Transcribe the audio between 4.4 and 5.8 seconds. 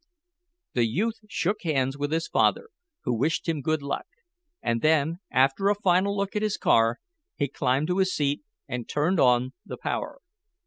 and then, after a